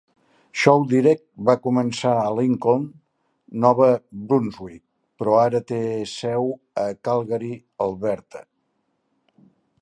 [0.59, 2.87] Shaw Direct va començar a Lincoln,
[3.65, 3.89] Nova
[4.31, 4.83] Brunswick,
[5.21, 5.83] però ara té
[6.15, 6.51] seu
[6.87, 7.53] a Calgary
[7.89, 8.43] (Alberta).